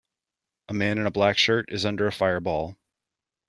[0.67, 2.75] A man in a black shirt is under a fire ball.